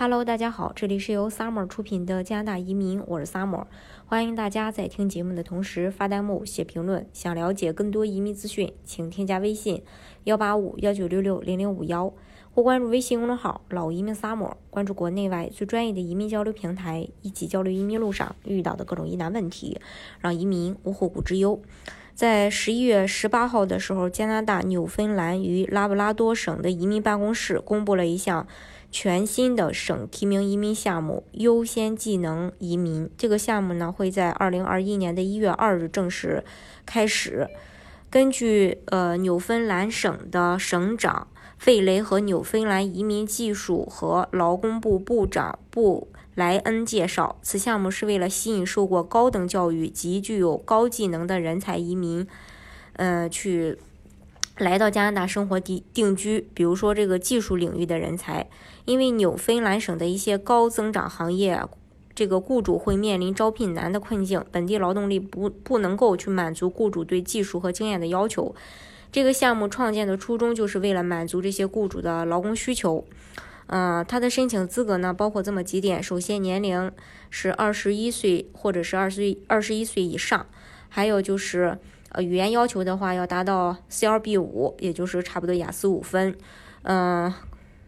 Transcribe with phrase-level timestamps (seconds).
[0.00, 3.64] Hello，大家好，这里是由 Summer 出品的加拿大移民，我是 Summer。
[4.06, 7.04] 欢迎大家在听节目的同时发弹幕、写评论。
[7.12, 9.82] 想了解更多移民资讯，请添加微信
[10.22, 12.14] 幺八五幺九六六零零五幺，
[12.54, 19.80] 或关注微信公众号“老移民 Summer”，关注国内外最专业的移民交流平台，一起交流移民路上遇到的各种疑难问题，
[20.20, 21.60] 让移民无后顾之忧。
[22.14, 28.46] 在十一月十八号的时候，加拿大纽芬兰与拉布拉多省的移民办公室公布了一项。
[28.90, 33.08] 全新的省提名移民项目——优先技能移民。
[33.18, 36.42] 这个项目呢，会在二零二一年的一月二日正式
[36.86, 37.48] 开始。
[38.10, 41.28] 根据呃纽芬兰省的省长
[41.58, 52.26] 费雷和纽芬兰移民技术和劳工部部长布莱恩介绍，此项目是为了吸引受过高等教育及具有高技能的人才移民，
[52.94, 53.78] 呃，去。
[54.58, 58.48] 来到加拿大生活地定居，比如说这个技术领域的人才，
[58.84, 61.60] 因为纽芬兰省的一些高增长行业，
[62.12, 68.52] 这个雇主会面临招聘难的困境，本地劳动力不不能够去满足雇主对技术和经验的要求。
[69.12, 73.04] 这个项目创建的初衷就是为了满足这些雇主的劳工需求。
[73.68, 76.90] 嗯，它的申请资格呢，包括这么几点：首先，年龄
[77.30, 80.46] 是二十一岁或者是二十二十一岁以上，
[80.88, 81.78] 还有就是。
[82.10, 86.36] 呃，语言要求的话要达到 CLB 五，也就是差不多雅思五分。
[86.82, 87.32] 嗯，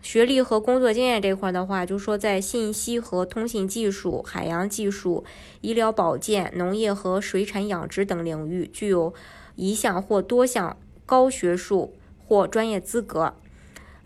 [0.00, 5.24] 学历和工作经验这块的话，就是说在信息和通信技术、海洋技术、
[5.60, 9.12] 医疗保健、农业和水产养殖等领域具有
[9.56, 11.92] 一项或多项高学术
[12.26, 13.34] 或专业资格。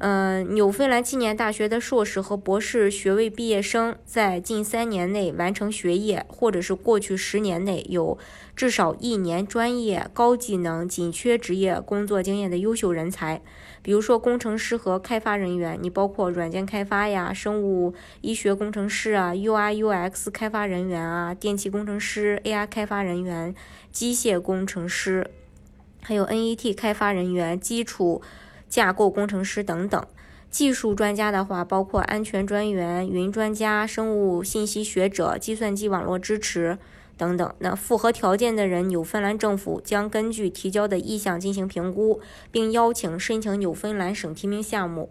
[0.00, 8.16] 嗯，纽芬兰纪念大学的硕士和博士学位毕业生，在近三年内完成学业，或者是过去十年内有
[8.54, 13.42] 至少一年专业高技能紧缺职业工作经验的优秀人才，
[13.82, 23.52] 比如说工程师和开发人员，你包括软件开发呀、生物医学工程师啊、UI/UX 开发人员啊、电气工程师、AI 开发人员、
[23.90, 25.28] 机械工程师，
[26.00, 28.22] 还有 NET 开发人员、基础。
[28.68, 30.06] 架构工程师等等，
[30.50, 36.78] 技术专家的话，包括安全专员、云专家、生物信息学者、计算机网络支持
[37.16, 37.54] 等等。
[37.60, 42.20] 那符合条件的人，纽芬兰政府将根据提交的意向进行评估，
[42.50, 45.10] 并邀请申请纽芬兰省提名项目。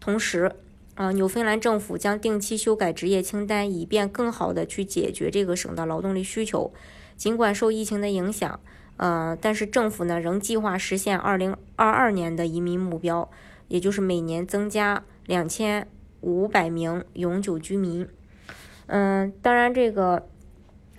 [0.00, 0.52] 同时，
[0.94, 6.72] 啊，纽芬兰政府将定期修改职业清单，以便更好地去解决这个省的劳动力需求。
[7.16, 8.58] 尽管受疫情的影响。
[8.96, 13.28] 呃，但是政府呢仍计划实现二零二二年的移民目标，
[13.68, 15.86] 也就是每年增加两千
[16.20, 18.08] 五百名永久居民。
[18.86, 20.26] 嗯，当然这个，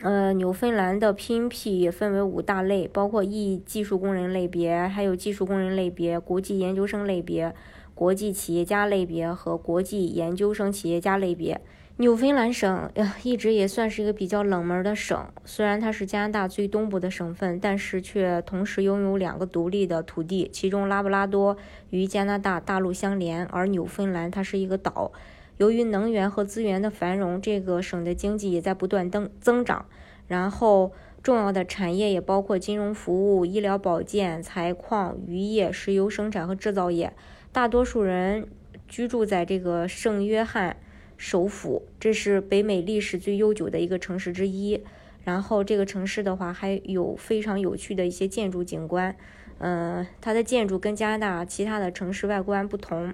[0.02, 7.56] 呃，纽芬兰的 PNP 也分为五大类，包括 E 技术工人类别，还有技术工人类别、国际研究生类别、
[7.96, 11.60] 国际企业家类别和国际研究生企业家类别。
[12.00, 15.28] 纽芬兰省呀，一直也算是一个比较冷门的省。
[15.46, 20.48] 虽然它是加拿大最东部的省份，但是却同时拥有两个独立的土地。
[20.54, 21.58] 其中，拉布拉多
[21.90, 25.12] 与加拿大大陆相连，而纽芬兰它是一个岛。
[25.58, 29.88] 由于能源和资源的繁荣，这个省的经济也在不断增增长。
[30.28, 30.92] 然后，
[31.24, 37.14] 重要的产业也包括金融服务、医疗保健、采矿、渔业、石油生产和制造业。
[37.52, 38.48] 大多数人
[38.88, 40.78] 居住在这个圣约翰。
[41.18, 44.82] 首府，这是北美历史最悠久的一个城市之一。
[45.24, 49.14] 然后这个城市的话，还有非常有趣的一些建筑景观。
[49.58, 53.14] 嗯，它的建筑跟加拿大其他的城市外观不同。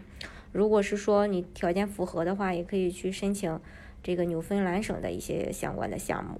[0.51, 3.59] 如果是说你条件符合的话，也可以去申请
[4.03, 6.39] 这个纽芬兰省的一些相关的项目。